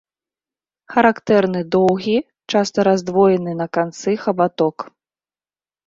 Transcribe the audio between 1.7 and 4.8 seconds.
доўгі, часта раздвоены на канцы хабаток.